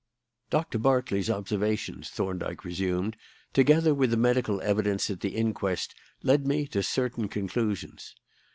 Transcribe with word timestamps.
"Doctor 0.49 0.79
Berkeley's 0.79 1.29
observations," 1.29 2.09
Thorndyke 2.09 2.65
resumed, 2.65 3.15
"together 3.53 3.93
with 3.93 4.09
the 4.09 4.17
medical 4.17 4.59
evidence 4.61 5.11
at 5.11 5.19
the 5.19 5.35
inquest, 5.35 5.93
led 6.23 6.47
me 6.47 6.65
to 6.69 6.81
certain 6.81 7.27
conclusions. 7.29 8.15